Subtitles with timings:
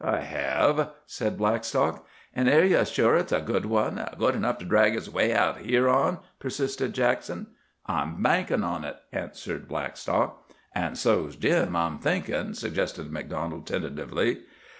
[0.03, 2.07] "I hev," said Blackstock.
[2.35, 5.87] "An' air ye sure it's a good one—good enough to drag us 'way out here
[5.87, 7.45] on?" persisted Jackson.
[7.85, 10.49] "I'm bankin' on it," answered Blackstock.
[10.73, 14.39] "An' so's Jim, I'm thinkin'," suggested MacDonald, tentatively.